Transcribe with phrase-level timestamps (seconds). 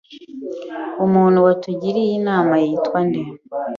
[1.05, 3.21] Umuntu watugiriye inama yitwa nde?